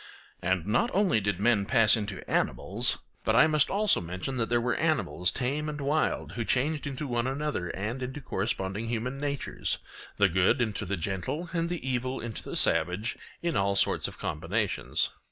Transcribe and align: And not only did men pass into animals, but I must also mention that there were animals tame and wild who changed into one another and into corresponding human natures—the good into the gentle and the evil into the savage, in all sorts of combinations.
And 0.41 0.65
not 0.65 0.89
only 0.95 1.21
did 1.21 1.39
men 1.39 1.67
pass 1.67 1.95
into 1.95 2.27
animals, 2.27 2.97
but 3.23 3.35
I 3.35 3.45
must 3.45 3.69
also 3.69 4.01
mention 4.01 4.37
that 4.37 4.49
there 4.49 4.59
were 4.59 4.73
animals 4.77 5.31
tame 5.31 5.69
and 5.69 5.79
wild 5.79 6.31
who 6.31 6.43
changed 6.43 6.87
into 6.87 7.05
one 7.05 7.27
another 7.27 7.67
and 7.69 8.01
into 8.01 8.19
corresponding 8.19 8.87
human 8.87 9.19
natures—the 9.19 10.29
good 10.29 10.59
into 10.59 10.87
the 10.87 10.97
gentle 10.97 11.51
and 11.53 11.69
the 11.69 11.87
evil 11.87 12.19
into 12.19 12.41
the 12.41 12.55
savage, 12.55 13.15
in 13.43 13.55
all 13.55 13.75
sorts 13.75 14.07
of 14.07 14.17
combinations. 14.17 15.11